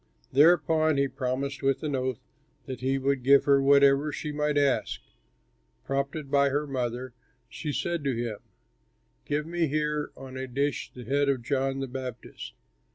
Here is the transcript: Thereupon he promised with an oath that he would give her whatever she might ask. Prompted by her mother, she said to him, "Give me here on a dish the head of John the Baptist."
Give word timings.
Thereupon 0.33 0.97
he 0.97 1.07
promised 1.07 1.61
with 1.61 1.83
an 1.83 1.95
oath 1.95 2.25
that 2.65 2.79
he 2.81 2.97
would 2.97 3.21
give 3.21 3.43
her 3.43 3.61
whatever 3.61 4.11
she 4.11 4.31
might 4.31 4.57
ask. 4.57 4.99
Prompted 5.85 6.31
by 6.31 6.49
her 6.49 6.65
mother, 6.65 7.13
she 7.47 7.71
said 7.71 8.03
to 8.05 8.15
him, 8.15 8.39
"Give 9.25 9.45
me 9.45 9.67
here 9.67 10.11
on 10.17 10.37
a 10.37 10.47
dish 10.47 10.91
the 10.91 11.03
head 11.03 11.29
of 11.29 11.43
John 11.43 11.81
the 11.81 11.87
Baptist." 11.87 12.55